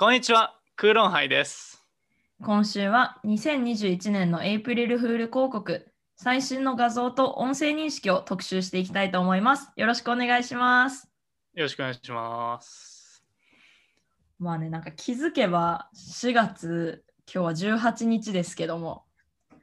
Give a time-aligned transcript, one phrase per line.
[0.00, 1.84] こんにちは、クーロンハイです。
[2.42, 9.70] 今週は2021年のエイプリルフール広告最新の画像と音声認識を特集していきたいと思います。
[9.76, 11.06] よろしくお願いします。
[11.52, 13.22] よろしくお願いします。
[14.38, 19.04] まあね、なんか気づけば4月、今日は18日ですけども、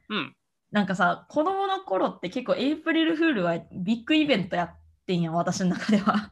[0.08, 0.36] うん。
[0.70, 6.30] なんかさ、子供の頃って結構エイプリルフールはビッグイベントやってんやん、私の中では。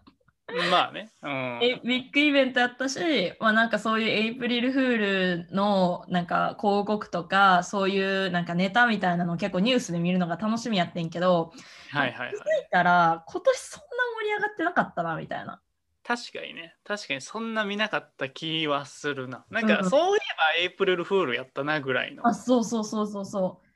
[0.71, 1.11] まあね。
[1.23, 1.61] うん。
[1.63, 2.99] えビッグイベントやったし、
[3.41, 11.53] まあ、なんかそういうエイプリルフールのなんか広告とかそういうなんかネタみたいなのを結構ニュースで見るのが楽しみやってんけど
[11.91, 12.31] はいはいはい。
[12.31, 13.87] 気づいたら今年そんな
[14.21, 15.61] 盛り上がってなかったなみたいな。
[16.05, 16.75] 確かにね。
[16.85, 19.45] 確かにそんな見なかった気はするな。
[19.51, 22.27] なんかうんそういえばエイプリルフールやったなぐらいの。
[22.27, 23.67] あそうそうそうそうそう。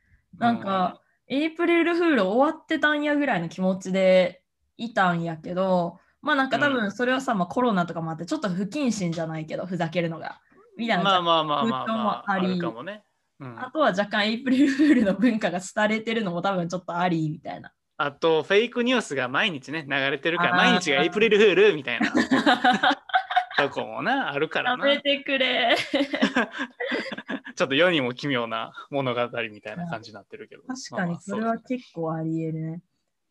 [0.41, 4.42] なんか、エイプリルフール終わってたんやぐらいの気持ちで
[4.77, 10.40] いたんやけどまあなんか多う分それはさ、まあ、コロナとかもあってちょっと不謹慎じゃないけどふざけるのが。
[10.76, 13.04] みたいなまあまあまあまあまあ、あもありるかもね。
[13.40, 17.72] うん、あとは若干エイプリルフールの文化が廃れてるのも多分ちょっとありみたいな。
[17.96, 22.10] あと、フェイクニュースが毎日ね、流れてるから、毎日がエイプリルフールみたいな
[23.58, 24.88] とこもな、あるからな。
[24.88, 25.76] やめてくれ。
[27.54, 30.62] ちょっと世にも奇妙な物語みたいな感じになってるけど。
[30.62, 32.80] 確かにそれは結構ありえるね。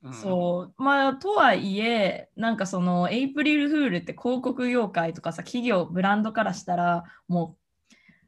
[0.04, 0.84] 構そう。
[0.84, 7.60] まあとはいえ、なんかそのエイプリルフールって広告業界とかさ、企業、ブランドからしたらもう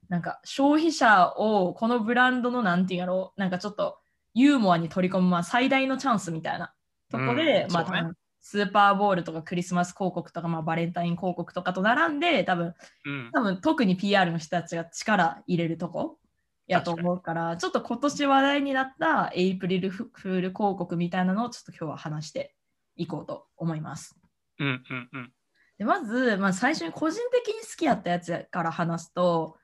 [0.09, 3.99] なんか消費者をこのブランドのなんていうんやろう、なんかちょっと
[4.33, 6.73] ユーモアに取り込む、まあ、最大のチャンスみたいな
[7.09, 8.11] とこで、まあうんそうね。
[8.43, 12.73] スーパーボールとかクリスマス広告とか、まあ、バレンタイン広告とかと並んで多分
[13.05, 13.29] うん。
[13.31, 16.17] 多分特に PR の人たちが力入れるとこ
[16.71, 22.55] やと思うからちょっと今年話題になったエイプリルフール広告みたいなのをちょっと今日は話して
[22.95, 24.15] いこうと思います。
[24.59, 25.33] うんうんうん。
[25.77, 29.57] でまず、まあ、最初に個人的に好きやったやつから話すと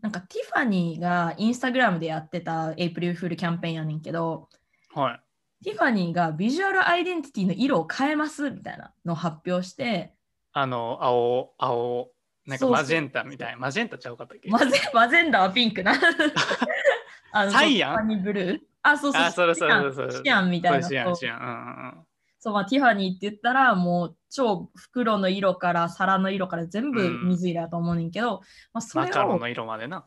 [0.00, 4.48] なんかティファニーがインスタグラムでやってたエイプリルフールキャンペーンやねんけど
[4.94, 5.20] はい。
[5.64, 10.14] ティファニーがビジュアルアイデンティティの色を変えますみたいなのを発表して
[10.52, 12.11] あの、青、青、
[12.46, 13.58] なんかマジェンタみたいな。
[13.58, 14.50] マジェンタちゃうかったっけ？
[14.50, 15.94] マゼマゼンダーはピンクな。
[17.32, 18.08] あサイヤン？
[18.08, 19.22] ニーブルーあ、そうそう。
[19.22, 20.24] あ、それそれそれそれ。
[20.24, 20.82] シアンみたいな。
[20.82, 21.40] そうシアン、そうシアン。
[21.40, 21.56] うんうんう
[22.02, 22.06] ん。
[22.40, 28.42] そう、まあ、ティファニーって言ったら、もう超袋の色から皿の色から全部水色だと思うねんけど、
[28.72, 30.04] まあ、それをマカロンの色までな。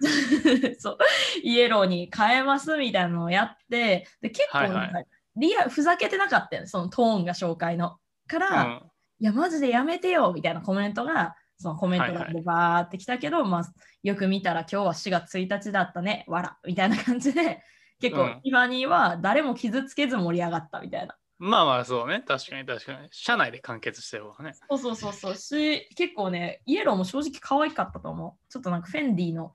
[0.80, 0.98] そう
[1.44, 5.04] イエローに変えますみたいなのをやって、で結構はいは
[5.36, 7.98] リアふざけてなかったよ、そのトーンが紹介の。
[8.26, 8.82] から、うん
[9.20, 17.62] いや、マジでやめてよみたいなコメントが、そのコメント欄でバーってきたけど、まあ、よく見たら今日は4月1日だったね、わらみたいな感じで、
[18.00, 21.16] 結構、うんティファニーは誰も傷つけず盛り上がったみたいな。
[21.38, 22.22] まあまあそうね。
[22.26, 23.08] 確かに確かに。
[23.10, 24.54] 社内で完結してるわね。
[24.54, 25.34] そうそうそうそう。
[25.34, 28.52] し、結構ね、イエローも正直可愛かったと思う。
[28.52, 29.52] ちょっとなんかフェンディの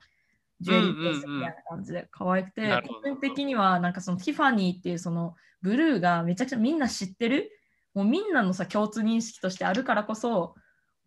[0.60, 7.50] ジュエリーケースみたいな感じで可愛くて、個人的にはなんかそのティファニーっていうそのブルーがめちゃくちゃみんな知ってる、
[7.94, 10.54] もうみんなのさ共通認識としてあるからこそ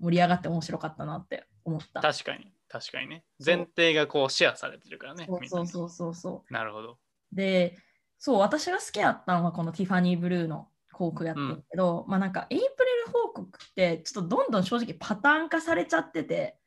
[0.01, 2.01] 盛り上がって面白かったなって思った。
[2.01, 2.51] 確かに。
[2.67, 3.23] 確かにね。
[3.43, 5.27] 前提がこうシェアされてるからね。
[5.27, 6.53] そうそうそうそうそう。
[6.53, 6.97] なるほど。
[7.31, 7.77] で、
[8.17, 12.75] そう、私が好きやったのはこのティファニーブルーの広告やってるけど、まあなんかエイプリル
[13.07, 16.57] 広告ってちょっとどんどん正直パターン化されちゃってて、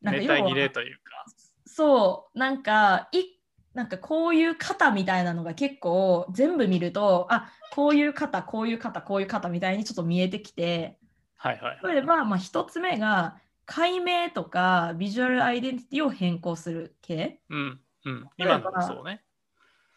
[0.00, 1.24] なんかネタというか。
[1.66, 3.24] そう、なんか、い
[3.74, 10.98] なんかこういう型みたいなのが結構全部見ると、あこういう型、こういう型、こういう型みたいにちょっと見えてきて、
[11.42, 11.94] はいはい、はい。
[11.94, 17.40] 例えば、まあ、一つ目が、解明とかビジュアルアイデンティティを変更する系。
[17.48, 17.80] うん。
[18.04, 18.28] うん。
[18.36, 19.22] 今のもそうね。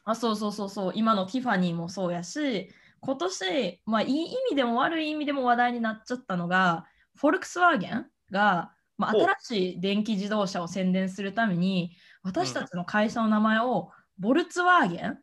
[0.06, 2.70] あそうそうそうそう、今のティファニーもそうやし、
[3.02, 6.86] 今年、まあ、いい意味でも悪い意味でも話題になっちゃったのが、
[7.16, 15.20] フォルクスワーゲンが、まあ、お新しい電気自動車を宣伝するために、私たちの会社の名前をボルツワーゲン、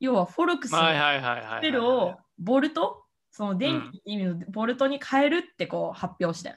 [0.00, 0.78] 要はフォルクスの。
[0.78, 3.05] スペルをボルト、
[3.36, 6.54] その電気って意味のボルトに変えるってこう発表してん。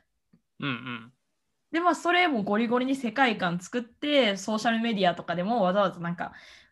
[0.62, 1.12] うんうん。
[1.74, 6.31] でまあそれもゴリゴリに世界観作ってソーシャルメディアとかでもわざわざなんか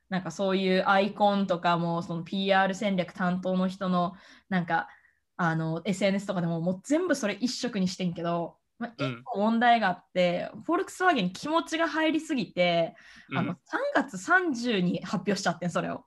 [0.09, 4.13] なんかそういうアイコンとかもその PR 戦略担当の人の
[4.47, 4.87] なんか
[5.35, 12.95] あの SNS とかでももう全部それ一色にしてんけど、まあ、うん一個問題があって、フォルクスワーゲンに気持ちが入りすぎて、
[13.29, 13.57] うんあの3
[13.93, 16.05] 月30に発表しちゃってんそれを。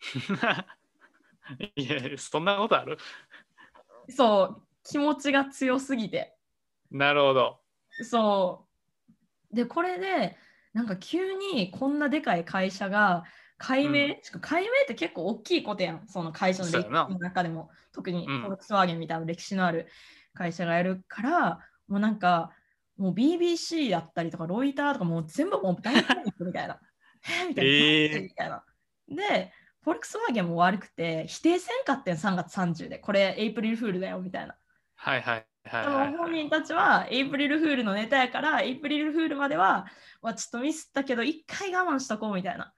[1.76, 2.98] いや、そんなことある？
[4.08, 6.36] そう気持ちが強すぎて。
[6.90, 7.60] なるほど。
[8.02, 8.66] そ
[9.52, 9.56] う。
[9.56, 10.36] で、これで、
[10.72, 13.24] なんか急にこんなでかい会社が、
[13.58, 19.88] 解明、うんしかも解明って結構大きいことやん、その会社の歴史の中でも、特にうんフォルクスワーゲンみたいな歴史のある
[20.34, 22.52] 会社がやるから、もうなんか、
[22.98, 26.80] もう BBC だったりとか、ロイターとかもう全部もう大パニックみたいな。
[27.26, 27.70] えーみたいな。
[27.70, 28.64] えー みたいな。
[29.08, 29.52] で、
[29.86, 34.56] フォルクスワーゲンも悪くて、否定せんかってん3月30で、これエイプリルフールだよみたいな。
[34.96, 39.86] はいはいはいではいも本人たちはエイプリルフールのネタやから、エイプリルフールまでは、
[40.22, 42.74] まあ、ちょっとミスったけど、一回我慢しとこうみたいな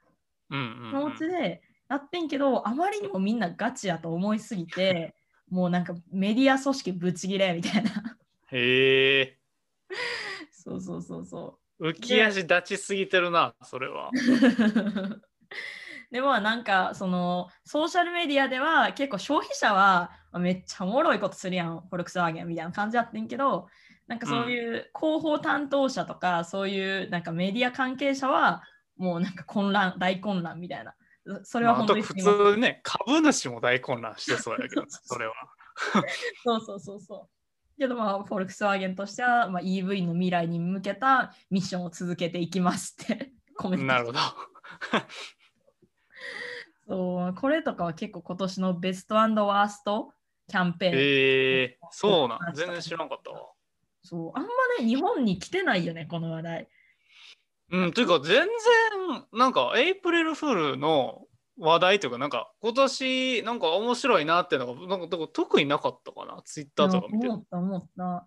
[0.50, 5.14] うんうん気うん持ちでやってんけど、あまりにもみんなガチやと思いすぎて、
[5.48, 7.90] もうなんかメディア組織ぶち切れみたいな。
[8.50, 9.38] へえ。
[10.50, 14.10] そうそうそうそ浮き足立ちすぎてるな、それは。
[16.10, 16.14] う。
[16.14, 23.68] でもなんかそのソーシャルメディアでは結構消費者はまあめっちゃおもろいことするやん、フォルクスワーゲンみたいな感じやってんけど、
[24.06, 28.62] なんかそういう広報担当者とか、そういうなんかメディア関係者は
[28.96, 30.94] もうなんか混乱、大混乱みたいな。
[31.44, 32.14] それはまあ、あ本当にと普
[32.54, 35.34] 通ね、株主も大混乱してそうやけど、 それは。
[36.42, 37.38] そうそうそうそう。
[37.78, 44.18] けどまあ、フォルクスワーゲンとしては、まあ、EV の未来に向けたミッションを続けていきますってコメントなるほど。
[46.88, 50.14] そうこれとかは結構今年のベストワースト
[50.48, 50.92] キャンペーン。
[50.94, 53.50] ええそうなん、全然知らんかったわ。
[54.02, 54.48] そうあんま
[54.78, 56.68] ね、日本に来てないよね、この話題。
[57.70, 58.48] うん、というか全然
[59.34, 61.26] なんかエイプリルフールの
[61.58, 68.26] 話題というかなんか今年なんか面白いなっていうのがなんか特になかったかなツイッターとか見て思った思った。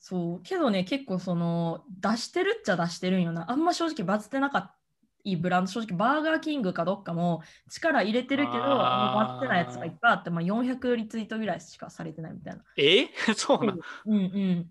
[0.00, 3.50] そう、けどね、結構その出してるっちゃ出してるんよな。
[3.50, 4.78] あんま正直バズってなかった。
[5.24, 12.62] いいブランド、正直バーガーキングかどっかも力入れてるけど、あーあんまバズってないやつがいっぱいあって、まあ、400リツイートぐらいしかされてないみたいな。
[12.76, 13.08] え？
[13.34, 14.70] そうなんうんうん。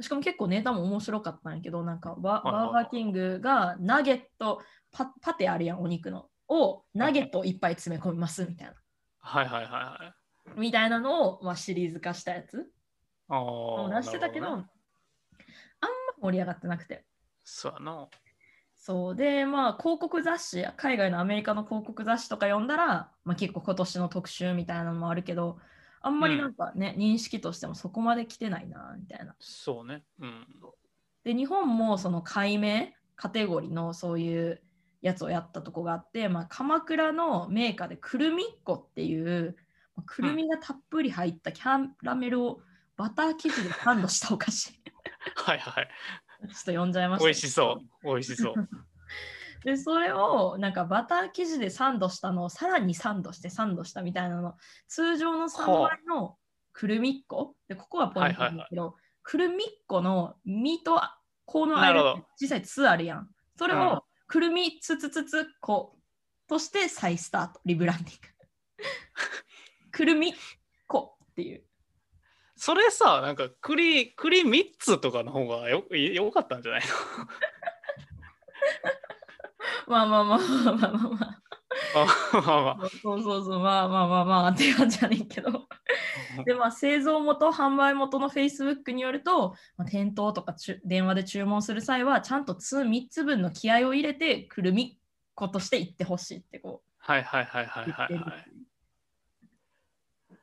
[0.00, 4.62] しかも結構ネタも面白かったんやけど、なんかバーガーキングがナゲット
[4.92, 6.30] パ、パテあるやん、お肉の。
[6.48, 8.74] をナゲットをいっぱい詰め込みますみたいな。
[9.18, 10.14] はいはいはいは
[10.56, 10.60] い。
[10.60, 12.70] みたいなのを、まあ、シリーズ化したやつ
[13.28, 13.42] ああ。
[13.42, 14.64] を出してたけど、ね
[15.80, 17.04] あんま盛り上がってなくて。
[17.44, 18.08] そうやな。
[18.88, 25.58] そうで、まあ、広告雑誌、海外のアメリカの広告雑誌とか読んだら、まあ、結構今年の特集みたいなのもあるけど、
[26.00, 29.34] あんまりなんかね、認識としてもそこまで来てないな、みたいな。
[29.40, 30.04] そうね。
[30.20, 30.46] うん。
[31.22, 34.62] で、日本もその解明カテゴリーのそういう
[35.02, 39.54] やつをやったとこがあって、まあ、鎌倉のメーカーでくるみっこっていう、
[39.96, 42.62] まあくるみがたっぷり入ったキャラメルを
[42.96, 44.72] バター生地でサンドしたお菓子。
[44.72, 44.80] ち
[45.34, 45.88] はいはい。
[46.42, 47.24] ょっと読んじゃいました。
[47.24, 48.06] 美味しそう。
[48.06, 48.54] 美味しそう。
[49.64, 54.56] で、それをなんかバター生地でサンドしたのをさらにサンドしてサンドしたみたいなの、
[54.86, 56.38] 通常の3倍の
[56.72, 57.56] くるみっこ。
[57.66, 61.00] で、ここがポイントなんだけど、くるみっこの実と
[61.44, 63.28] この間なるほどに小さいつあるやん。
[63.56, 65.96] それうんをくるみつつつつこ
[66.46, 68.28] として再スタート、リブランディング。
[69.90, 70.32] くるみっ
[70.86, 71.64] こっていう。
[72.58, 76.82] それさ、なんか栗、栗3つとかの方がよよかったんじゃない
[79.86, 81.40] まあまあまあまあまあまあまあ。
[81.94, 85.68] のあまあまあそうそうそう、まあまあまあまあっていう感じじゃねんけど。
[86.44, 94.98] で、まあ、製造元、販売元の Facebook によると、まあ、店頭とかちゅ電話で注文する際は、ちゃんとつ3つ分の気合を入れて、くるみっ
[95.34, 98.24] ことして言ってほしいってこはいはいはいはういはい、はい。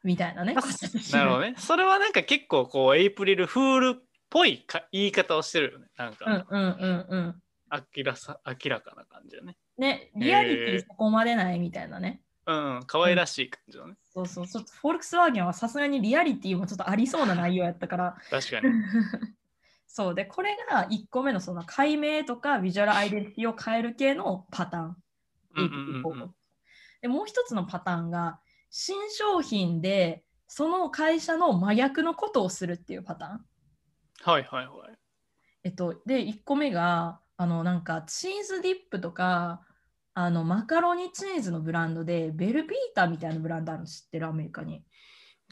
[0.05, 0.53] みたいなね。
[0.53, 1.55] なるほどね。
[1.59, 5.88] それはなんか結構こうエイプリルフールっぽいか言い方をしてるよね。
[5.97, 7.41] なんうんかうんうんうん。
[7.97, 9.57] 明らさ明らかな感じだね。
[9.77, 12.21] ね、リアリティそこまでないみたいなね。
[12.45, 13.95] うん、可愛らしい感じだね。
[14.13, 18.69] そうそう、ちょっとフォルクスワーゲンはさすがにリアリティもちょっとありそうな内容やったから、確かに。
[19.88, 24.97] そうで、これが1個目のその解明とかビジュアルアイデンティティを変える系のパターン。
[25.55, 26.35] うんうんうんうん
[27.01, 28.39] でもう一つのパターンが
[28.77, 33.46] 新商品でその会社の真逆のことをするっていうパターン。
[34.29, 34.98] はいはいはい。
[35.63, 39.62] えっと、で1個目があのなんかチーズディップとか
[40.13, 44.84] あのマカロニチーズのブランドでベルビータみたいなブランドあるの知ってるアメリカに。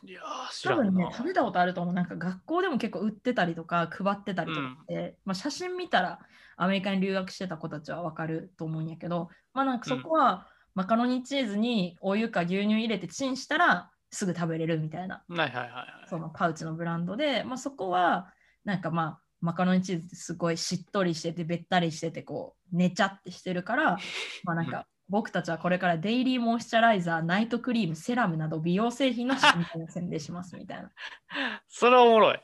[0.03, 0.85] いやー、知らんな。
[0.87, 1.93] 多分ね、食べたことあると思う。
[1.93, 6.19] なんか学校でも結構売ってたりとか配ってたりとかって、まあ、写真見たら
[6.57, 15.23] アメリカに留学してた子たちはわかると思うんやけど、まあなんかそこはマカロニチーズにお湯か牛乳入れてチンしたらすぐ食べれるみたいな。
[15.27, 16.09] はいはいはいはい。
[16.09, 18.31] そのパウチのブランドで、まあ、そこは
[18.63, 23.97] なんかまあマカロニチーズってすごいしっとりしててべったりしててこうねちゃっとしてるから
[24.45, 30.91] まあなんか僕たちはこれから daily moisturizer ナイトクリームセラムなど美容製品の新品を宣伝しますみたいな。
[31.67, 32.39] それはおもろい。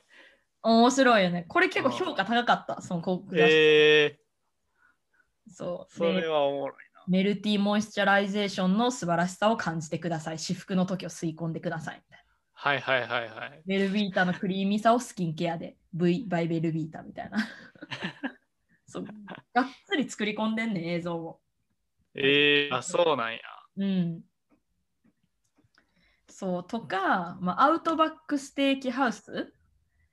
[0.61, 1.45] 面白いよね。
[1.47, 2.81] これ結構評価高かった。
[2.81, 4.19] その広告出しえ
[5.47, 5.93] そう。
[5.93, 12.25] ー、それではおもろい melty moisturization の素晴らしさを感じてください至福の時を吸い込んでくださいみたい
[12.61, 13.61] はいはいはいはい。
[13.65, 17.37] ベルビータのクリーミーさをスキンケアで V バイベルビータみたいな。
[18.85, 19.05] そう
[19.53, 21.39] がっつり作り込んでんねん映像も。
[22.15, 23.39] えー、あ、そうなんや。
[23.77, 24.21] うん。
[26.27, 29.53] そうとか、まあ、アウトバックステーキハウス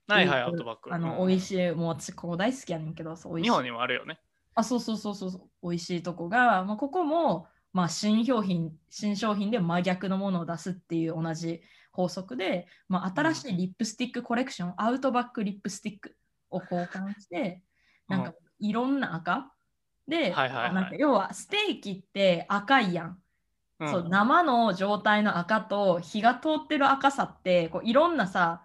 [0.07, 0.95] はいはい、アウトバック。
[0.95, 4.21] あの、うん美味しい、もう私ここ大好きやねんけど、そう美味しい日本にもあるよね。
[4.57, 11.61] あ、そうそうそうそうそう、美味しいとこが、まあ、ここも、まあ、新商品、新商品で真逆のものを出すっていう同じ
[11.93, 16.17] 法則で、まあ、新しいリップスティックコレクション、アウトバックリップスティック
[16.51, 17.63] を公開して、
[18.09, 19.53] なんかいろんな赤？
[20.09, 20.75] で、はいはいはい。
[20.75, 23.19] なんか要はステーキって赤いやん。
[23.81, 23.91] うん。
[23.91, 28.63] そう生の状態の赤と火が通ってる赤さってこういろんなさ、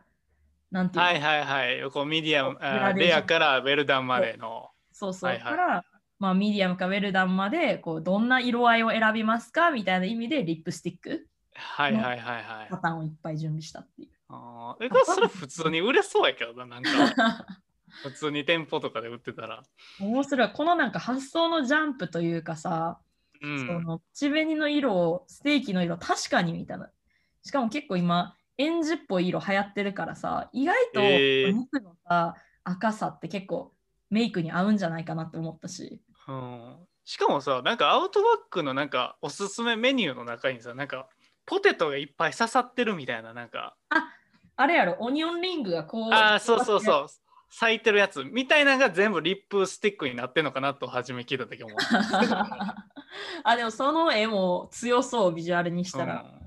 [0.69, 1.91] なんていうの、はいはいはい。
[1.91, 4.69] こうミディアム、レアからウェルダンまでの。
[5.01, 5.31] そうそう。
[5.31, 5.85] はいはいから、
[6.19, 14.09] まあ、ミディアムかウェルダンまでこうどんな色合いを選びますかみたいな意味でリップスティックはいはいはいはいパターンをいっぱい準備したっていう。
[14.29, 16.89] あーえ、それ普通に売れそうやけどな、なんか。
[18.03, 19.63] 普通に店舗とかで売ってたら。
[19.99, 20.51] 面白い。
[20.53, 22.99] このなんか発想のジャンプというかさ、
[23.41, 23.67] うん。
[23.67, 26.91] そのチベニの色をステーキの色確かにみたいな。
[27.41, 33.73] しかも結構今エンジっぽい色流行ってるからさ意外と肉のさ、赤さって結構
[34.11, 35.99] メイクに合うんじゃないかなって思ったし。
[36.27, 41.09] うんしかもさ、なんかアウトバックのなんかおすすめメニューの中にさ、なんか
[41.47, 43.75] ポテトがいっぱい刺さってるみたいな、なんか、
[44.55, 46.13] あれやろ、オニオンリングがこう。
[46.13, 47.07] ああ、そうそうそう、
[47.49, 52.35] 咲いてるやつみたいなのが全部リップスティックになってんのかなと初め聞いた時思ったんですけど。
[53.43, 56.23] あ、でもその絵も強そう、ビジュアルにしたら。
[56.35, 56.41] うん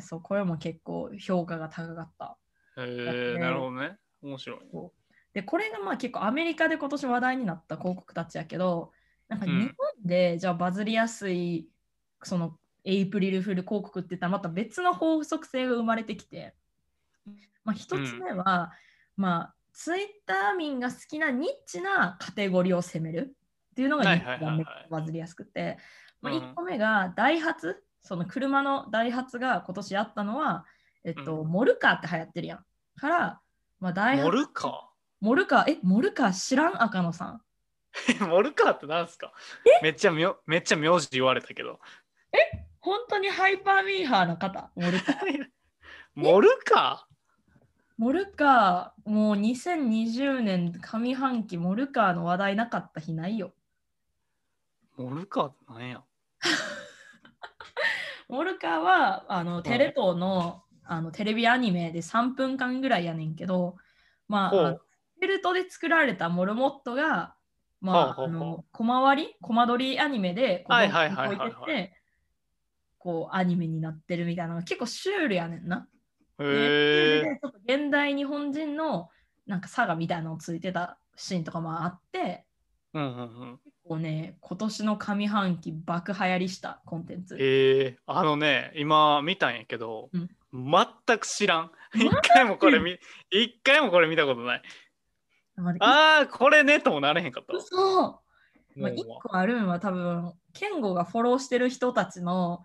[0.00, 2.36] そう、これも結構評価が高かった。
[2.78, 3.98] へえなるほどね。
[4.22, 4.58] 面白い。
[5.32, 8.92] で、これがまあ結構アメリカで今年話題になった広告たちやけど、
[9.28, 9.60] なんか日うん。
[9.60, 9.68] 本
[10.04, 11.68] でじゃあバズりやすい、
[12.22, 16.54] そのエイプリルフール広告って言ったらまた別の法則性が生まれてきて、
[17.64, 18.72] まあ一つ目は、
[19.16, 23.36] まあツイッター民が好きなニッチなカテゴリーを攻める
[23.70, 24.04] っていうのが
[24.90, 25.78] バズりやすくて、
[26.20, 26.42] まあ、うん。
[26.50, 30.64] 1個目がダイハツ、その車のダイハツが今年やったのは、
[31.04, 31.48] えっと、うん。
[31.48, 32.64] モルカーって流行ってるやん。
[32.96, 33.40] から、
[33.78, 34.89] まあ、ダイハツモルカ
[35.20, 37.42] モルカー、え、モルカー知らん赤野さん？
[38.08, 39.32] ー モルカーってなんすか？
[39.82, 41.80] めっちゃみょめっちゃ名字言われたけど。
[42.82, 45.46] 本当にハイパーミーハーの方、 モルカー。
[46.14, 47.06] モルカ
[47.98, 53.52] モルカー、もう2020年上半期、モルカーの話題なかった日ないよ。
[54.96, 56.02] ーモルカーってなんや？
[58.28, 63.76] モルカーはあのテレ東のあのテレビアニメで3分間ぐらいやねんけど、
[64.26, 64.80] まあ、
[65.20, 67.34] ほうあのフェルトで作られたモルモットが、
[67.80, 71.92] まあ、ほうほうほうあの小回り、コマ撮りアニメでこうはいはいはいはいはい置いてて、
[72.98, 75.88] こうアニメになってるみたいなのが結構シュールやねんな。
[76.38, 79.10] でへでちょっと現代日本人の
[79.46, 82.44] なんか佐賀みたいなのついてたシーンとかもあって、え。
[82.94, 83.60] うんうんうん。
[83.84, 87.36] こうね、今年の上半期爆流行りしたコンテンツ。
[87.36, 87.96] へえ。
[88.06, 91.70] あのね、今見たんやけど、うん全く知らん。
[91.94, 92.98] 一回もこれ見、
[93.30, 94.62] 一回もこれ見たことない。
[95.60, 97.60] まあああ、これねともなれへんかったわ。
[97.62, 98.22] そ
[98.76, 102.62] う、まあ、もう1個あるんは多分、ケンゴがフォローしてる人たちの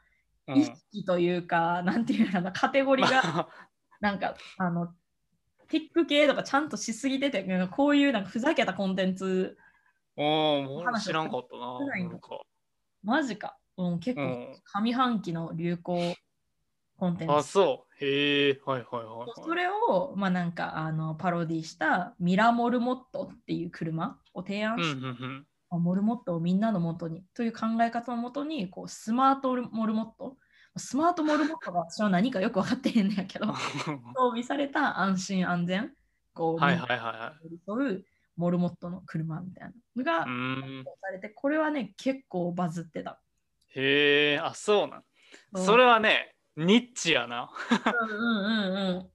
[0.47, 3.67] うん意識というか、なんていうのかな、カテゴリーが、ま あ
[3.99, 4.93] なんか、あの、
[5.67, 9.57] ティック系とかちゃんとしすぎてて、こういうなんかふざけたコンテンツ、
[10.17, 11.77] おーもう俺知らんかったな。
[11.79, 12.19] 少な
[13.03, 13.57] マジか。
[13.77, 16.15] うん、結構、うん上半期の流行
[16.97, 17.51] コンテンあ、ツ。
[17.51, 18.05] そう。
[18.05, 18.61] へえ。
[18.65, 19.27] はいはいはい、はい。
[19.35, 25.47] それを、まあなんか、あの、パロディしたミラモルモットっていう車を提案うんうしんうん。
[25.69, 30.37] まあモルモットをみんなのもとにという考え方のもとにこうスマートモルモット
[30.77, 33.47] スマートモルモットが私は何かよく分かってへんねやけど
[34.15, 35.91] 装備された安心安全
[36.33, 40.25] こう、はいはいはいは寄り添うモルモットの車みたいなのが。
[41.01, 43.21] されてこれはね結構バズってた。
[43.69, 44.39] へえ。
[44.39, 45.03] あ、そうなん。
[45.53, 47.49] うんそれはね、ニッチやな。
[47.69, 49.09] うんうんうんうん。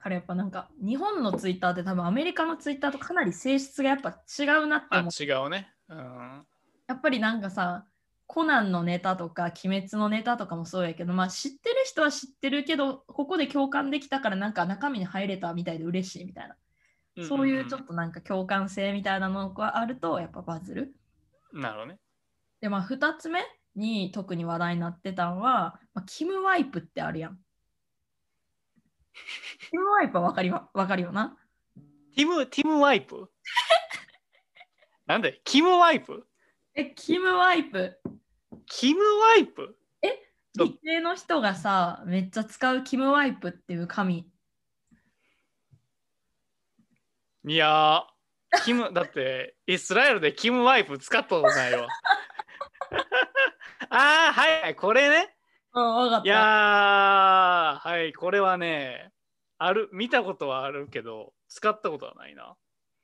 [0.00, 5.22] からやっぱなんか日本のツイッターって多分アメリカのツイッターとかなり性質がやっぱ違うなってあ、思う。
[5.22, 5.72] 違うね。
[5.88, 6.46] うん。
[6.88, 7.84] やっぱりなんかさ、
[8.26, 16.56] コナンのネタとか、鬼滅のネタとかもそうやけど、まあ知ってる人は知ってるけど、ここで共感できたからなんか中身に入れたみたいで嬉しいみたいな。
[17.26, 20.94] そういうちょっとなんか共感性みたいなのがあるとやっぱバズる。
[21.52, 21.58] と。
[21.58, 21.98] なるほどね。
[22.60, 23.42] で、まあ2つ目
[23.74, 27.38] に特に話題になってたのは、まあ、キムワイプってあるやん。
[29.70, 31.36] キムワイプはわかりわわかるよな？
[32.16, 33.30] ティム、ティムワイプ？
[35.06, 36.26] なんでキムワイプ？
[36.74, 38.00] え、キムワイプ？
[38.66, 39.76] キムワイプ？
[40.56, 44.28] そう理系の人がさ、めっちゃ使うキムワイプっていう紙。
[47.46, 51.86] いやー、キム、 だって、イスラエルでキムワイプ使ったことないわ。
[53.92, 55.34] ああ、はいはい、これね。
[55.74, 56.24] うん、わかった。
[56.24, 59.12] いやー、はい、これはね、
[59.58, 62.56] ある、見たことはあるけど、使ったことはないな。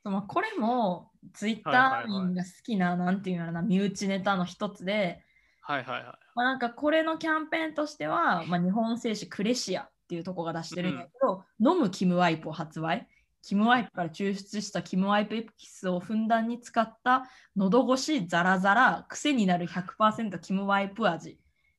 [0.03, 5.23] まあ、これもツイッター民が好きな、なんていうのかな、身内ネタの一つで、
[5.61, 6.03] はいはいはい。
[6.35, 13.07] まあ、なんかこれのキャンペーンとしては、まあ、日本製紙クレシアっていうとこが出してるんだけど、飲むキムワイプを発売。
[13.41, 21.37] キムワイプから抽出したキムワイプエキスをふんだんに使った喉越しザラザラ癖になる100%キムワイプ味っ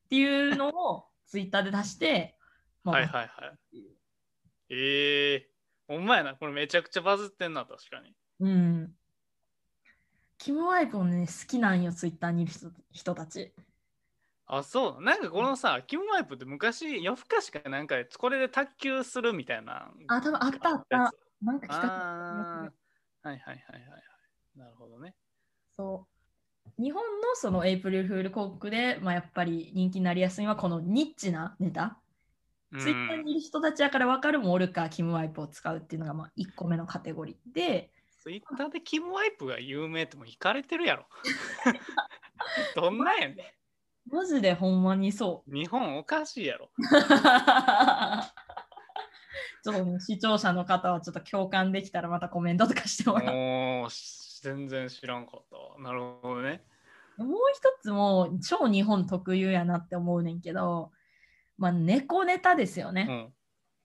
[0.09, 2.35] ていうのをツイッターで出して、
[2.83, 3.79] ま あはいはいはい。
[4.71, 8.15] ええー、ほんまやな、これめちゃくちゃバズってんな、確かに。
[8.39, 8.95] うん。
[10.37, 13.53] キムワイプをね、好きなんよ、ツイッターにいる人人たち。
[14.45, 15.03] あ、そう。
[15.03, 19.91] なんかこのさ、キムワイプって昔、夜更かしかなんかでこれで卓球するみたいな。
[20.07, 24.01] あ、多分あったあったなんか聞かせてあーはいはいはいはいはい。
[24.57, 25.15] なるほどね。
[25.77, 26.07] そ
[26.77, 26.81] う。
[26.81, 31.83] 日本のそのエイプリルフール広告で、まあ、やっぱり人気になりやすいのはこのニッチなネタ。
[31.83, 37.89] うんツイッターにいる人たちやから分かるもおるか、キムワイプを使うっていうのがまあ1個目のカテゴリーで、
[38.21, 41.07] ツイッターでキムワイプが有名ってもう引かれてるやろ。
[42.75, 43.55] どんなんやね
[44.11, 45.53] マジでほんまにそん。
[45.53, 46.69] 日本おかしいやろ。
[49.61, 49.63] う。
[49.63, 53.35] ちょっとね、視聴者の方はちょっと共感できたらまたコメントとかしてもらう。
[53.35, 53.89] もう
[54.41, 55.79] 全然知らんかったわ。
[55.79, 56.63] なるほどね。
[57.17, 60.91] もう一つも超日本特有やなって思うねんけど、
[61.57, 63.07] まあ、猫ネタですよね。
[63.09, 63.33] うん。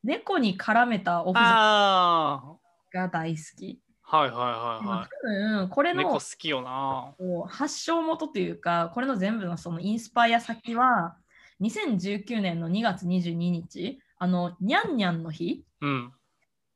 [0.05, 2.57] 猫に絡めたオフあ
[2.93, 3.81] が大好き。
[4.07, 7.15] あ、はいはいまはいはあ多分これの好きよな。
[7.49, 11.17] 発祥元というか、これの全部のそのインスパイア先は、
[11.61, 16.13] 2019年の2月22日、あの、にゃんにゃんの日うん。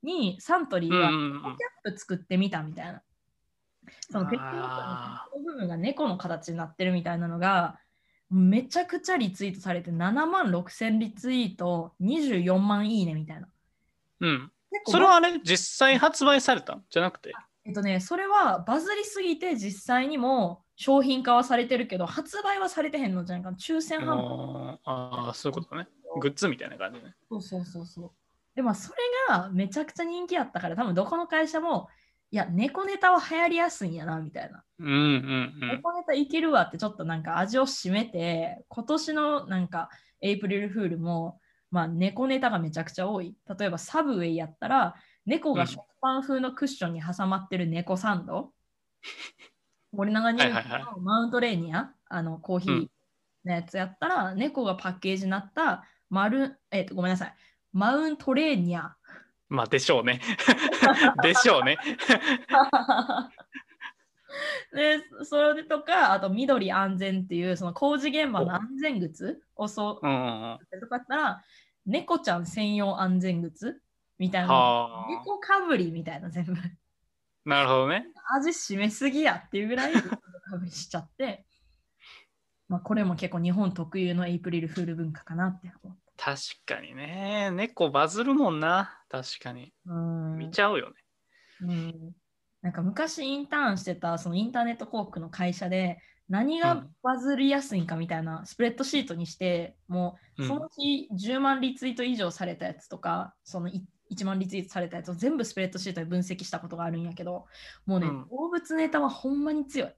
[0.03, 1.09] にサントリーが。
[1.09, 3.03] キャップ作ってみたみたいな。
[4.11, 7.79] そのペットボトルのあ部分が猫の形になってるみたいなのが、
[8.31, 13.49] めちゃくちゃリツイートされて7万6千リツイート、24万いいねみたいな。
[14.21, 14.53] うん。
[14.85, 16.75] それはあれ、実際発売された？
[16.75, 17.33] んじゃなくて？
[17.65, 23.57] えっとね、それはバズりすぎて実際にも商品化はされてるけど、発売はされてへんのじゃないかな。
[23.57, 24.11] 抽選販売。
[24.11, 25.89] あーあー、そういうことね。
[26.21, 27.15] グッズみたいな感じね。
[27.29, 28.11] そうそうそうそう。
[28.55, 28.97] でもそれ
[29.29, 31.89] がめちゃくちゃ人気あったから、多分どこの会社も、
[32.31, 34.65] いや、猫ネタは流行りやすいんやな、みたいな。
[34.79, 35.69] うんうんうん。
[35.69, 39.89] 猫ネタいけるわってちょっとなんか味を占めて、今年のなんか
[40.21, 41.41] エイプリルフールも、
[41.71, 43.37] まあ猫ネタがめちゃくちゃ多い。
[43.59, 44.95] 例えばサブウェイやったら、
[45.25, 48.53] 猫が食パン風のクッションに挟まってる猫サンド。
[49.93, 52.89] 森永乳業はいはいのマウントレーニア、あのコーヒー
[53.45, 57.35] のやつやったら、猫がパッケージになったマル、えっと、ごめんなさい。
[57.73, 58.97] マウントレーニア。
[59.49, 60.21] まあ、でしょうね。
[61.23, 61.79] でしょうね。
[64.73, 70.59] で、それとか、あと緑安全っていうその工事現場の安全靴をそううん。
[70.81, 71.43] とかやったら、
[71.87, 73.81] 猫ちゃん専用安全靴
[74.19, 74.53] みたいな。
[74.53, 75.11] はあ。
[75.11, 76.55] 猫かぶりみたいな全部。
[77.45, 78.07] なるほどね。
[78.37, 80.21] 味しめすぎやっていうぐらい猫か
[80.59, 81.47] ぶりしちゃって、
[82.69, 85.99] まあこれも結構日本特有のエイプリルフール文化かなって思う。
[86.17, 87.51] 確かにね。
[87.53, 89.01] 猫バズるもんな。
[89.09, 89.73] 確かに。
[89.87, 90.95] うん見ちゃうよね。
[91.61, 92.13] うん、
[92.63, 107.47] なんか昔インターンしてたそのインターネット広告の会社で何がバズりやすいんかみたいなスプレッドシートにして、もうその日10万リツイート以上されたやつとかそのい1万リツイートされたやつを全部スプレッドシートで分析したことがあるんやけど
[107.87, 109.89] もうね、うん動物ネタはほんまに強い。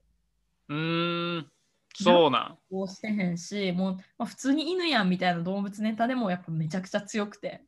[0.69, 1.50] うーん。
[1.93, 2.57] そうなん。
[2.69, 7.63] こうしてへんしもう、まあ、普通に犬やんみたいな動物ネタでもやっぱめちゃくちゃ強くて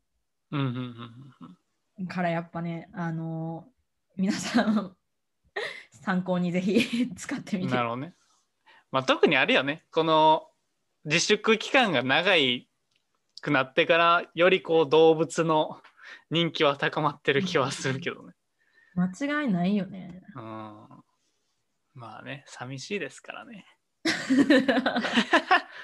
[0.50, 1.56] うんうんうん
[1.98, 2.06] うん。
[2.06, 3.74] からやっぱねあのー
[4.16, 4.96] 皆さん
[5.90, 8.14] 参考にぜひ 使ってみてなるほどね。
[8.92, 9.84] まあ、特にあれよね。
[9.90, 10.48] この
[11.04, 12.68] 自粛期間が長い
[13.40, 15.82] くなってからよりこう動物の
[16.30, 18.34] 人気は高まってる気はするけどね。
[18.94, 20.22] 間違いないよね。
[20.36, 20.42] うん。
[21.94, 23.66] まあね、寂しいですからね。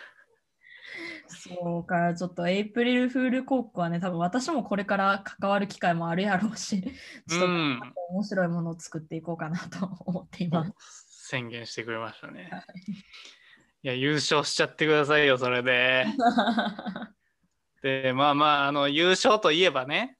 [1.28, 7.80] そうか、ちょっとエイプリルフール広告はね、多分私もこれから関わる機会もあるやろうし、ちょっとうん。
[8.10, 11.28] 面白いものを作っていこうかなと思っています。
[11.28, 12.50] 宣言してくれましたね。
[13.82, 16.06] いや、優勝しちゃってくださいよ、それで。
[17.82, 20.18] で、まあまあ、あの、優勝といえばね、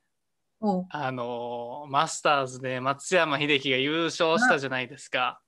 [0.91, 5.41] あのマスターズで松山英樹が優勝したじゃないですか。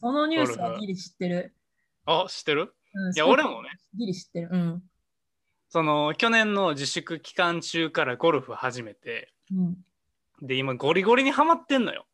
[0.00, 1.54] そのニュースはギリ知ってる。
[2.06, 2.74] あ、知ってる？
[2.94, 4.48] うん、いや、俺もね、ギリ知ってる。
[4.50, 4.82] うん。
[5.70, 9.76] その去年の自粛期間中からゴルフ始めてうん、
[10.40, 12.06] で今ゴリゴリにはまってんのよ。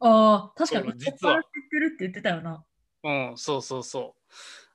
[0.00, 2.64] ああ、確かに実は実はってるって言ってたよな。
[3.02, 4.16] うんそうそうそ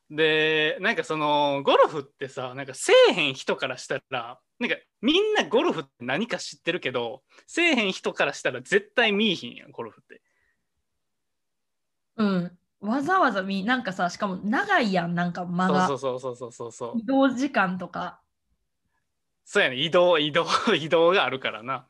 [0.09, 0.15] う。
[0.15, 10.21] でなんかそのゴルフってさなんかせえへん人からしたらなんかみんなゴルフって何か知ってるけどせえへん人からしたら絶対見いひんやんゴルフって。
[12.17, 12.57] うん。
[12.85, 15.87] わざわざ見、なんかさ、しかも長いやん、なんか間が。
[15.87, 16.99] そうそうそうそうそうそう。
[16.99, 18.21] 移動時間とか。
[19.45, 20.45] そうやね移動移動
[20.75, 21.87] 移動があるからな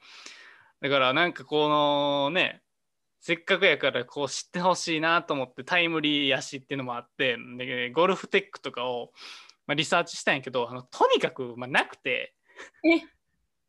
[0.81, 2.61] だからなんかこのね
[3.21, 9.13] せっかくやからこう知ってほしいなと思ってタイムリーやしっていうのもあってでゴルフテックとかを、
[9.65, 12.35] まあ、リサーチしたんやけどあのとにかく、まあ、なくて
[12.83, 13.01] え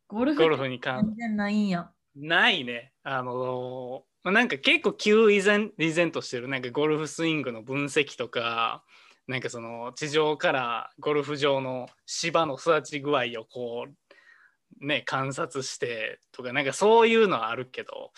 [0.07, 1.91] ゴルフゴルフに関全然ないんや。
[2.15, 8.83] ないねあのまあなんか結構急依然依然としてるなんかゴルフスイングの分析とか
[9.25, 18.11] なんかその地上からゴルフ場の芝の育ち具合をこうね観察してとかなんかそういうのはあるけど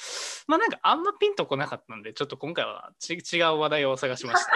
[0.48, 4.52] まあなんかあんまピンとこなかったんでちょっと今回はち違う話題を探しました。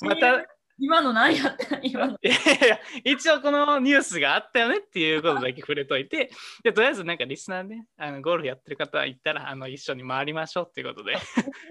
[0.06, 0.46] また
[0.78, 1.78] 今の何やった？
[1.82, 2.18] 今の。
[2.22, 6.30] いやいや一応このニュースがあったよねっていうことだけ触れといて。
[6.62, 11.12] でとりあえずなんかリスナーねあのゴルフやってる方いたらあの一緒に回りましょうっていうことで。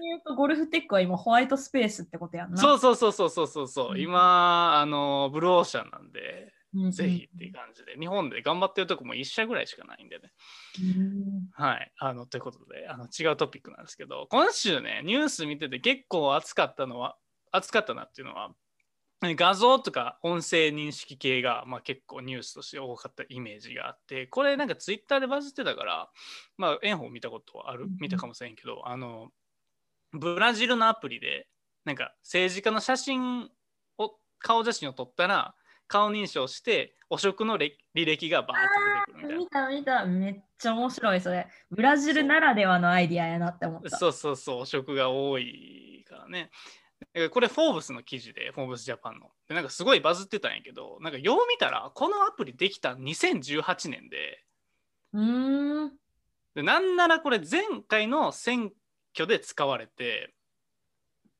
[0.00, 2.56] 言うとゴルフテックは今ホワイトスペースってことやんな。
[2.58, 3.94] そうそうそうそうそうそうそうう。
[3.96, 4.00] ん。
[4.00, 6.90] 今あのブルーオーシャンなんでうんうん。
[6.90, 7.96] ぜひっていう感じで。
[7.98, 10.30] 日本で頑張ってるとこも1社ぐらいしかないんでね。
[10.96, 11.48] うん。
[11.54, 11.92] はい。
[11.98, 17.16] あのということであの違うトピックなんですけど今週ねニュース見てて結構熱かったのは
[17.52, 18.52] 熱かったなっていうのは
[19.20, 26.08] 画像とか音声認識系が、まあ、結構ニュースとして多かったイメージがあってこれなんかツイッターでバズってたから
[26.56, 29.28] まあ炎鵬見たことある見たかもしれんけどあの
[30.12, 31.48] ブラジルのアプリで
[31.84, 33.48] なんか政治家の写真
[33.98, 35.54] を顔写真を撮ったら
[35.88, 41.48] 顔認証して汚職の歴履歴がバーッと出てくるみたいな見た見た、めっちゃ面白いそれ。
[41.70, 43.96] ブラジルならではのアイディアやなって思った。
[43.96, 46.50] そうそうそう、汚職が多いからね。
[47.14, 49.30] えこれ、フォーブスの記事で、フォーブスジャパンの。
[49.48, 54.44] でなんかすごいバズってたんやけど、なんかよう見たら、このアプリできた2018年で、
[55.12, 55.92] うーん。
[56.54, 58.72] でなんならこれ前回の選
[59.14, 60.34] 挙で使われて、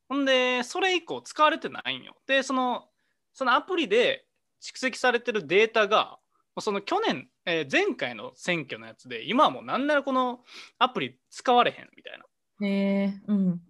[0.09, 2.17] ほんで、それ以降使われてないんよ。
[2.27, 2.89] で、その、
[3.33, 4.25] そのアプリで
[4.63, 6.19] 蓄積されてるデータが、
[6.61, 10.45] その去年、えー前回の選挙のやつで、今はもうなんならこの
[10.79, 12.67] アプリ使われへんみたいな。
[12.67, 13.61] へえうん。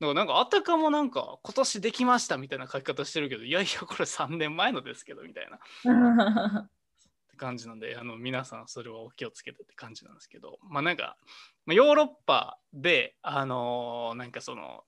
[0.00, 6.68] だからなんかあたかもなんか今年できましたみたいな書き方してるけどいやいやこれ3年前のですけどみたいな。
[6.68, 10.58] って感じなんであの皆さんそれはお気をつけてって感じなんですけど。
[10.68, 11.16] まあなんか、
[11.64, 14.84] まあ、ヨーロッパであのーなんかその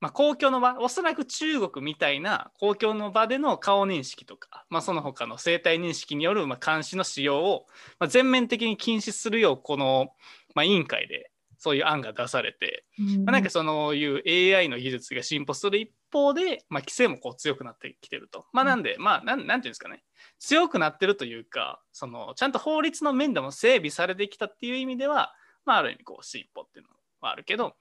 [0.00, 7.66] まあ公共の場おそらく中国みたいな公共の場での顔認識とか、まあ、その他の生体認識によるまあ監視の使用を、
[8.00, 10.14] まあ、全面的に禁止するようこの、
[10.54, 11.31] まあ、委員会で
[11.62, 12.84] そういう案が出されて、
[13.24, 18.46] まあ、なんかそういう AI の技術が進歩する一方で、まあ、規制もこう強くなってきてると。
[18.52, 20.02] まあ、なんで、まあなん、なんていうんですかね、
[20.40, 25.32] 強くなってるというか、そのちゃんと法律の面でも整備されてきたっていう意味では、
[25.64, 27.76] まあ、ある意味こう進歩っていうのはあるけど、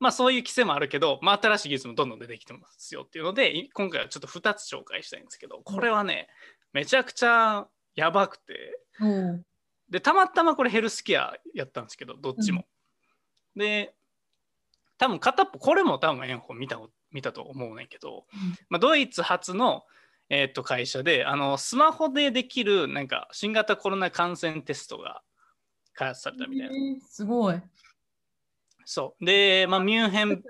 [0.00, 6.26] まあ、そういう規制もあるけど、まあ、新しい技術もどんどん出てきてますよっていうので、い今回はちょっと2つ紹介したいんですけど、これはね、
[6.72, 9.44] めちゃくちゃやばくて、おう
[9.94, 12.66] でたまたまこれヘルスケアやったんですけどどっちも。
[13.54, 13.94] で
[14.98, 16.80] 多分片っぽこれも多分炎鵬見た
[17.12, 18.26] 見たと思うねんけど、
[18.68, 19.84] まあ、ドイツ発の、
[20.28, 25.22] えー、と会社であのスマホでできるなんか新型コロナ感染テストが
[25.92, 26.74] 開発されたみたいな。
[26.74, 27.62] へえすごい。
[28.84, 30.42] そうで、まあ、ミュンヘン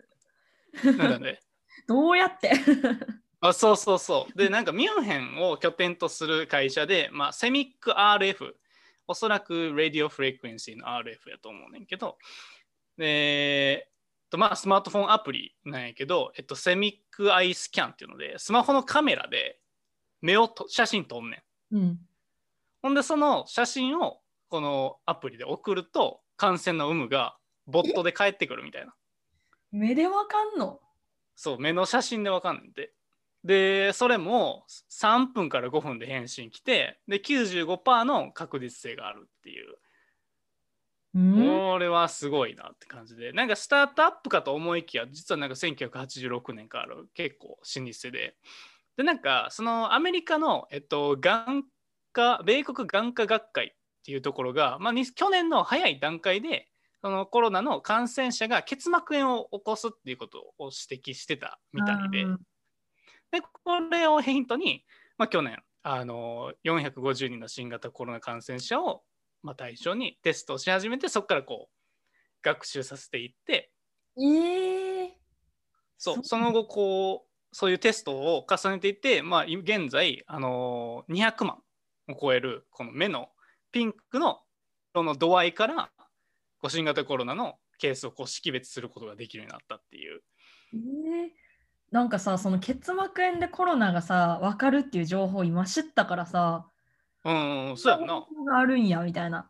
[0.84, 1.40] なんだね
[1.86, 2.50] どうやって？
[3.42, 4.38] あそうそうそう。
[4.38, 8.54] で、なんかミュンヘンを拠点とする会社で、まあ、セミック RF、
[9.06, 12.18] おそらく Radio Frequency の RF やと思うねんけど、
[12.96, 13.90] で、
[14.30, 19.60] とまあ、スマートフォンアプリなんやけど、えっと、セミックアイスキャンっていうので、スマホのカメラで
[20.20, 21.76] 目をと写真撮んねん。
[21.76, 21.98] うん。
[22.82, 27.36] ほんで、その写真をこのアプリで送ると、感染の有無が
[27.66, 28.94] ボットで返ってくるみたいな。
[29.70, 30.80] 目でわかんの？
[31.36, 32.92] そう、目の写真でわかんないんで。
[33.44, 39.76] で、それも3分から5分で返信来て、で、95%の確実性があるっていう。
[41.14, 41.46] うん？
[41.74, 48.34] これはすごいなって感じで、なんかスタートアップかと思いきや、実はなんか1986年からある結構老舗で。
[48.96, 51.64] で、なんかそのアメリカの、えっと、眼
[52.12, 53.70] 科、米国眼科学会っ
[54.04, 56.68] ていうところが、まあ、に去年の早い段階で、
[57.02, 62.24] そのコロナの感染者が結膜炎を起こすっていうことを指摘してたみたいで。
[63.38, 64.84] うんでこれをヒントに、
[65.18, 69.02] まあ、去年あの450人の新型コロナ感染者を、
[69.42, 71.74] まあ、対象にテストをし始めてそこからこう
[72.42, 73.70] 学習させていって
[74.16, 75.08] えー、
[75.98, 81.58] そうその後こうそういうテストを重ねていって、まあ、い現在、あのー200万
[82.08, 83.28] を超えるこの目の
[83.70, 84.40] ピンクの
[84.92, 85.90] 色の度合いから
[86.58, 90.20] こう新型コロナのケースをこう識別することができるようになったっていう。
[90.74, 91.43] えー
[91.94, 96.66] なんかさその結膜炎でコロナがさ分かるっていう情報今知ったからさ
[97.24, 98.26] うん、うん、そうやんな。
[98.58, 99.48] あるんやみたいな。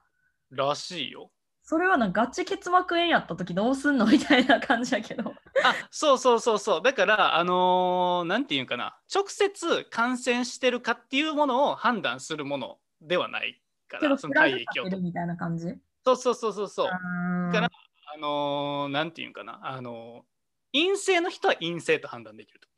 [0.50, 1.30] らしいよ。
[1.62, 4.04] それはなガチ結膜炎やった時どうすんの？
[4.04, 5.32] みたいな感じやけど。
[5.64, 6.82] あそうそうそうそう。
[6.82, 8.94] だからあのーなんていうんかな。
[9.12, 15.68] 直接感染してるかっていうものを判断するものではないからその体液をみたいな感じ？
[16.04, 16.88] そうそうそうそうそう。
[16.90, 16.92] か
[17.58, 17.70] ら
[18.14, 19.60] あのーなんていうんかな。
[19.62, 20.33] あのー
[20.74, 22.72] 陰性の人は陰性と判断できるってこ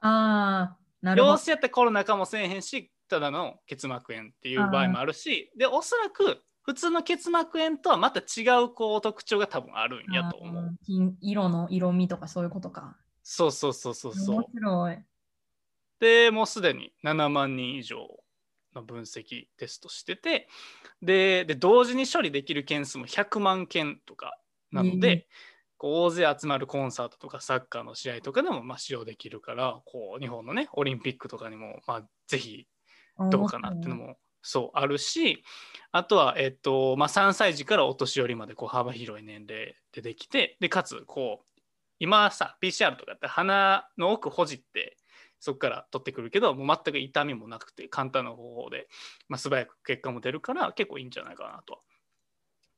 [0.00, 1.32] あーなとるほど。
[1.32, 10.76] 陽性やったらコロナかもしれへんしただの結膜炎っていう場合もあるしでおそらく普通の結膜炎とはまた違うこう特徴が多分あるんやと思う。
[11.20, 12.96] 色の色味とかそういうことか。
[13.24, 14.36] そうそうそうそうそう。
[14.36, 14.98] 面白い。
[15.98, 18.08] でもうすでに7万人以上
[18.74, 20.48] の分析テストしてて
[21.02, 24.38] でで同時に処理できる件数も100万件とか
[24.70, 25.24] なので、うん
[25.82, 32.68] こう大勢集まるコンサートとかサッカーの試合とかでもまあ使用できるからこう日本のねオリンピックとかにもまあぜひ
[33.30, 35.42] どうかなっていうのもそうあるし
[35.90, 41.60] あとは、えっとまあ、3歳児からお年寄りまでこう幅広い年齢でできてでかつこう
[41.98, 44.96] 今さ PCR とかって鼻の奥ほじって
[45.40, 48.86] そこから取ってくるけどもう全く痛みもなくて簡単な方法で、
[49.28, 51.80] まあ、素早く結果も出るから結構いいんじゃないかなとは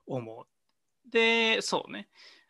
[0.06, 1.10] 思う。
[1.10, 2.43] でそうねあ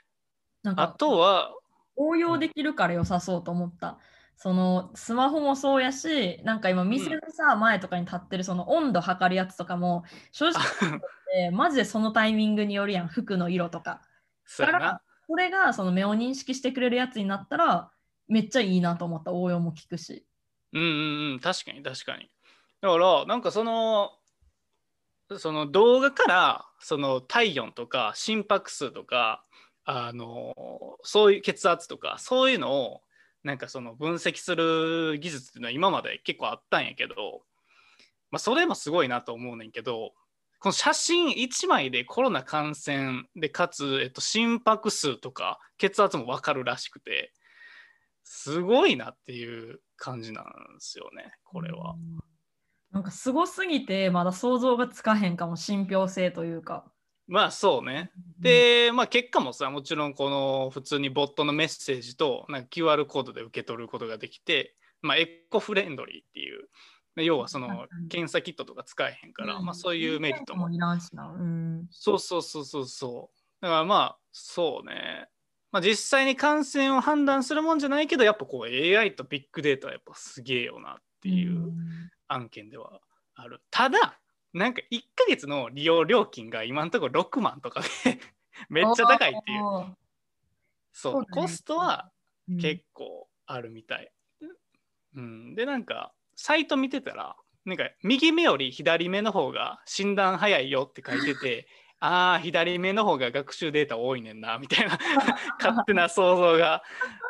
[0.65, 1.53] なんかとは
[1.95, 3.99] 応用できるから良さそうと思った。
[4.37, 14.03] そのスマホもそうやし、なんか今店のさ、前とかに立ってるその温度測るやつとかも、正直 言ってマジでそのタイミングによるやん、服の色とか。
[14.45, 14.65] そ
[15.27, 17.91] これがその目を認識してくれるやつになったら、
[18.27, 19.33] めっちゃいいなと思った。
[19.33, 20.27] 応用も聞くし。
[20.73, 20.87] うんうん
[21.33, 22.29] うん確かに確かに
[22.81, 24.19] だからなんかその
[25.39, 29.45] その動画からその体温とか心拍数とか
[29.85, 30.55] あの
[31.03, 33.01] そういう血圧とかそういうのを
[33.43, 37.43] なんかその分析する技術っていうのは今まで結構あったんやけど、
[38.31, 40.13] まあ、それもすごいなと思うねんけど
[40.61, 47.33] この写真1枚でコロナ感染でかつ、えっと、心拍数とか血圧も分かるらしくて
[48.23, 51.97] すごいなっていう感じなんですよねこれは。
[52.95, 56.85] なんかすごすぎて、まだ想像がつかへんかも、信憑性というか。
[57.27, 58.11] まあそうね。
[58.39, 66.69] で、まあ、結果もさもちろんこの普通にボットのメッセージとなんか QR コードで受け取ることができて、まあ、エコフレンドリーっていう。
[67.17, 70.69] で要はその検査キットとか使えへんから、まあ、そういうメリットも。
[71.91, 73.63] そうそうそうそうそう。
[73.63, 75.29] だからまあそうね、
[75.71, 81.73] まあ、実際に感染を判断するもんじゃないけどやっぱこう AI とビッグデータはやっぱすげえよなっていう
[82.27, 83.01] 案件では
[83.37, 83.61] ある。
[83.71, 84.19] ただ
[84.55, 87.89] なんか1ヶ月の利用料金が今のところ6万とかで
[88.71, 89.97] めっちゃ高いっていう。
[90.93, 92.11] そうねコストは
[92.49, 94.11] うん結構あるみたい。
[95.17, 101.69] うん、でなんかサイト見てたらなんか右目より左目の方が診断早いよって書いてて
[102.01, 104.99] ああ左目の方が学習データ多いねんなみたいな
[105.59, 106.83] 勝手な想像が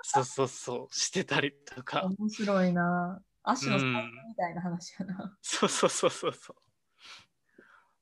[0.03, 3.23] そうそうそうしてたりとか面白いな。
[3.47, 5.39] 足のうんサイズみたいな話やな。
[5.43, 6.74] そうそうそうそうそううん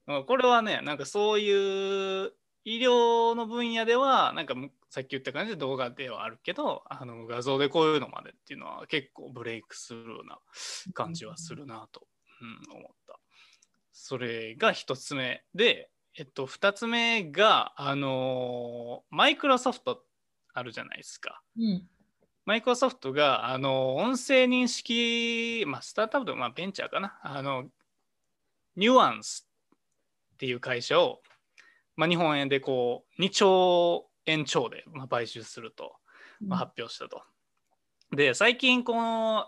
[0.06, 2.32] これはねなんかそういう
[2.64, 10.38] 医療の分野ではなんかむさっき言った感じで動画ではあるけどあの画像でこういうのまでっていうのは結構ブレイクスルーな
[10.92, 12.06] 感じはするなと、
[12.70, 13.18] うん、思った。
[13.92, 20.02] それが一つ目で、えっと、二つ目があのマイクロソフト
[20.54, 21.40] あるじゃないですか。
[21.58, 21.88] うん。
[22.44, 27.64] マイクロソフトがあの音声認識、まあ、スタートアップとかまあベンチャーかなあの
[28.76, 29.48] ニュアンス
[30.42, 31.20] っていう会社を、
[31.94, 35.92] まあ、日本円でこう2兆円超でまあ買収すると、
[36.40, 37.22] まあ、発表したと。
[38.10, 39.46] で最近この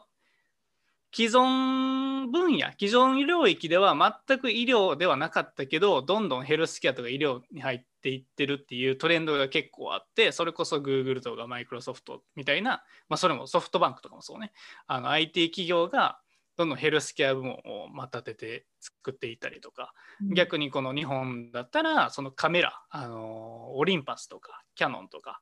[1.13, 14.53] 既存分野既存領域では全く医療ではなかったけどどんどんヘルスケアとか医療に入っていってるっていうトレンドが結構あってそれこそ Google とかマイクロソフトみたいな、まあ、それもソフトバンクとかもそうね
[14.87, 16.21] あの IT 企業が
[16.57, 19.93] どんどんヘルスケア部門をまた立てて作っていったりとか
[20.35, 25.41] 逆にこの日本だったらそのカメラあのオリンパスとかキャノンとか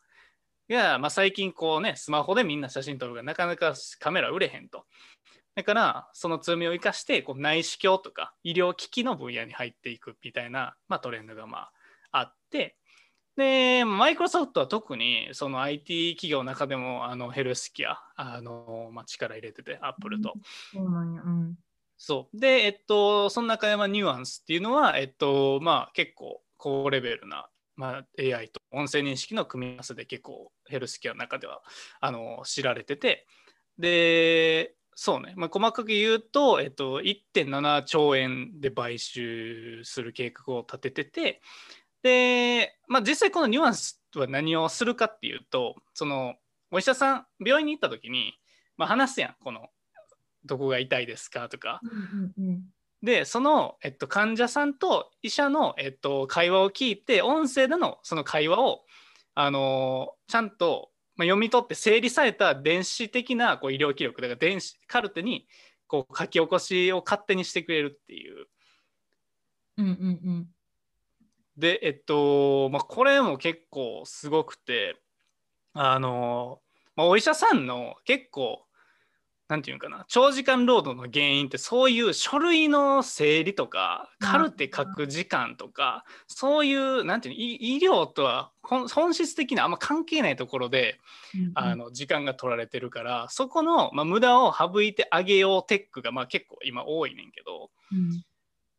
[0.72, 4.87] が、まあ、最近こうね、スマホでみんな写真撮るがなかなかカメラ売れへんと。
[5.55, 11.72] だから、その強みを生かして、こう内視鏡とか医療機器の分野に入っていくみたいな、まあ、トレンドがまあ
[12.12, 12.77] あって、
[13.37, 20.35] で、マイクロソフトは特にその IT 企業の中でもあのヘルスケア、あのまあ、力入れてて、アップルと。
[20.73, 21.23] そうなんや。
[21.23, 21.55] うん。
[21.97, 22.38] そう。
[22.38, 31.62] で、えっと、その中でまあニュアンスっていうのは、えっと、まあ結構高レベルな、まあ、AI と音声認識の組み合わせで結構ヘルスケアの中では
[32.01, 33.27] あの知られてて、
[33.79, 41.40] で、そうね、まあ、細かく言うと、えっと、1.7兆円で買収する計画を立ててて、
[42.03, 46.35] で、まあ、実際このニュアンスは何をするかっていうと、その
[46.71, 48.35] お医者さん、病院に行った時に、
[48.77, 49.69] まあ、話すやん、この
[50.45, 51.81] どこが痛いですかとか。
[51.83, 52.62] うんうん
[53.03, 58.85] で、その、えっと、患者さんと医者の、えっと、会話を聞いて、音声でのその会話を、
[59.35, 65.49] あのちゃんと、まあ、読み取って整理された電子的なこう医療記録だから電子カルテに
[65.88, 68.47] こう書き起こしを勝手にしてくれるっていう。
[69.79, 70.49] うんうんうん
[71.57, 74.97] で、えっと、まあ、これも結構すごくて、
[75.75, 76.61] あの
[76.97, 78.65] まあ、お医者さんの結構、
[79.49, 90.99] なんていうかな、長時間労働の原因ってそういう書類の整理とか、カルテ書く時間とか、そういう、なんていうの、医医療とは本本質的なあんま関係ないところで、
[91.35, 98.25] うんあの時間が取られてるから、そこの、まあ、無駄を省いてあげようテックが、まあ、結構今多いねんけど、うん。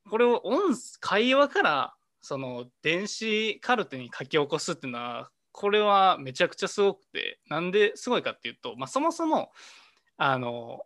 [0.10, 9.52] これを音会話からその電子カルテに書き起こすっていうのはこれはめちゃくちゃすごくてなんですごいかっていうと、まあ、そもそも
[10.18, 10.84] あの、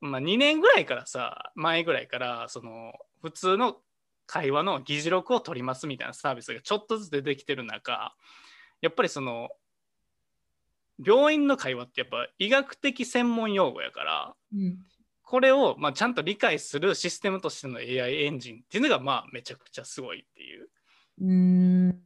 [0.00, 3.78] まあ、2年ぐらいからさ前ぐらいからその普通の
[4.26, 8.14] 会話の議事録を取りますみたいなサービスがちょっとずつ出てきてる中
[8.80, 9.48] やっぱりその
[11.04, 14.78] 病院の会話ってやっぱ医学的専門用語やからうん。
[15.30, 20.68] これを、まあ、ちゃんと理解するシステムとしての AI エンジンっていうのが、まあ、めちゃくちゃすごいっていう。
[21.20, 22.00] うーん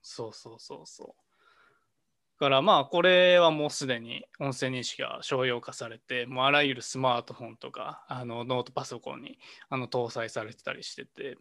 [0.00, 1.24] そうそうそうそう。
[2.38, 9.36] だからまあ、これはもうすでに音声認識が商用化されて、もうあらゆるスマートフォンとか、あのノートパソコンに
[9.68, 11.36] あの搭載されてたりしてて、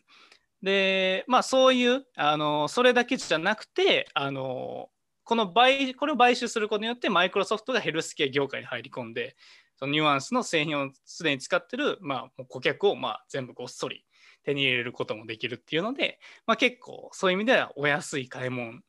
[0.63, 4.89] で、まあそういう、あのそれだけじゃなくて、あの
[5.23, 9.36] この買これを買収することによって、マイクロソフトがヘルスケア業界に入り込んで、
[9.75, 14.05] そのニュアンスの製品をすでに使ってる、まあ、顧客をまあ全部ごっそり
[14.43, 18.79] 手に入れることもできるっていうので、まあ、結構そういう意味ではお安い買い物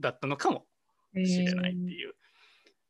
[0.00, 0.66] だったのかも
[1.24, 2.14] しれないっていう。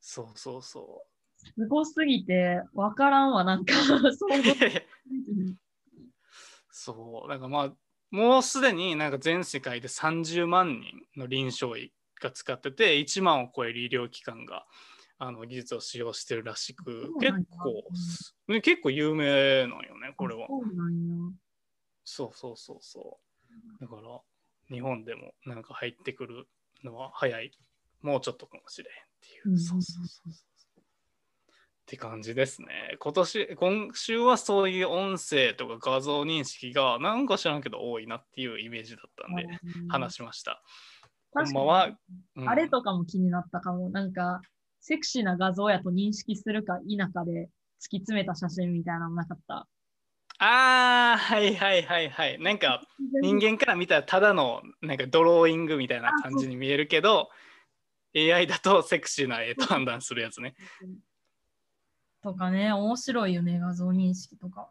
[0.00, 1.02] そうそうそ
[1.37, 5.57] すごすぎてわからんわなんか 想像う。
[6.70, 7.76] そう、だからまあ、
[8.11, 14.66] もうすでになんか全世界で30万人の臨床医が使ってて、1万を超える医療機関が
[15.18, 17.85] あの技術を使用してるらしく結構、
[18.48, 20.46] ね、結構有名なんよね、これは。
[22.05, 23.18] そうそうそうそ
[23.79, 23.81] う。
[23.81, 24.20] だから、
[24.68, 26.46] 日本でもなんか入ってくる
[26.85, 27.50] のは早い。
[28.02, 29.50] もうちょっとかもしれへんっていう。
[29.50, 30.40] うんそうそうそうそ
[30.79, 30.81] う。
[30.81, 32.96] って感じですね。
[32.98, 40.62] 今年、今週はそういう音声とか画像認識がなんか知らんけど多いなっていうイメージだったんで、うん話しました。
[41.33, 41.98] 確かにまは
[42.37, 43.90] うんあれとかも気になったかも。
[43.90, 44.40] なんか、
[44.88, 47.51] セクシーな画像やと認識するか否かで
[47.83, 49.66] 突き詰めた写真みたいなのなかった？
[50.38, 52.38] あー、はいはいはいはい。
[52.38, 52.87] なんか、
[53.20, 57.31] 人間から見たらただのなんかドローイングみたいな感じに見えるけど、
[58.14, 60.55] AI だとセクシーな絵と判断するやつね。
[62.22, 64.70] とかね、面白いよね、画像認識とか。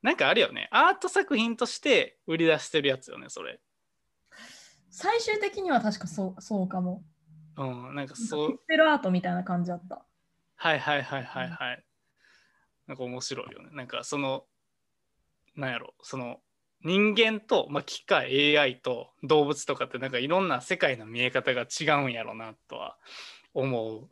[0.00, 0.68] なんかあるよね。
[0.70, 3.60] アート作品として売り出してるやつよね、それ。
[4.90, 7.02] 最終的には確かそうそうかも。
[7.58, 8.64] うん、なんかピそうク。
[8.68, 10.04] セルアートみたいな感じだった。
[10.56, 11.84] はいはいはいはいはい。
[12.86, 13.68] なんか面白いよね。
[13.72, 14.44] なんかその、
[15.56, 16.40] なんやろ、その
[16.84, 22.96] 人間と、まあ、機械、AI と動物とかってなんかいろんな世界の見え方が違うんやろなとは
[23.52, 24.08] 思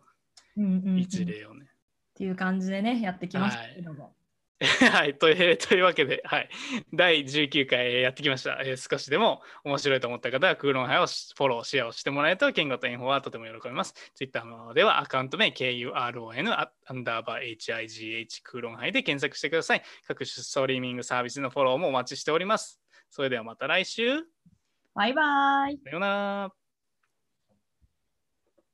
[0.57, 1.67] うんうんうんう一例よね。
[1.67, 1.69] っ
[2.17, 4.15] ていう感じでね、やってきましたけども。
[4.91, 6.49] はい、という というわけで、はい、
[6.95, 8.59] 第19回やってきました。
[8.63, 13.93] えー少しでも面白いと思った方は、クーロンハイをフォロー、シェアをしてもらえると、言語とインフォはとても喜びます。
[14.15, 14.43] Twitter
[14.75, 19.83] ではアカウント名、KURON、アンダーバー HIGH クーロンハイで検索してください。
[20.07, 22.81] 各種ストリーミングサービスのフォローもお待ちしております。
[23.11, 24.23] それではまた来週。
[24.95, 25.79] バイバイ。
[25.85, 26.66] さようなら。